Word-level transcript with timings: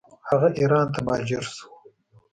هغه 0.29 0.47
ایران 0.59 0.87
ته 0.93 0.99
مهاجر 1.05 1.43
شو. 1.55 1.67